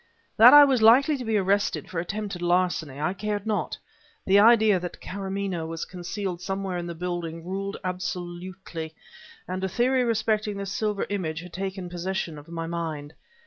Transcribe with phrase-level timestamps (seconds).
[0.35, 3.77] That I was likely to be arrested for attempted larceny I cared not;
[4.25, 8.95] the idea that Karamaneh was concealed somewhere in the building ruled absolutely,
[9.47, 13.13] and a theory respecting this silver image had taken possession of my mind.